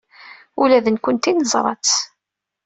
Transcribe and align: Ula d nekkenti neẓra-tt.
Ula 0.61 0.79
d 0.85 0.87
nekkenti 0.89 1.31
neẓra-tt. 1.33 1.95